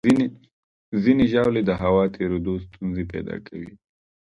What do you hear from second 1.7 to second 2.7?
هوا تېرېدو